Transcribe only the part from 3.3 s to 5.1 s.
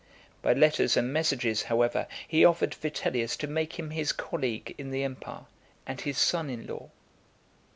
to make him his colleague in the